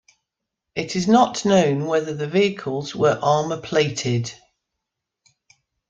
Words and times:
It 0.73 0.95
is 0.95 1.07
not 1.07 1.45
known 1.45 1.85
whether 1.85 2.11
the 2.11 2.25
vehicles 2.25 2.95
were 2.95 3.19
armour-plated. 3.21 4.33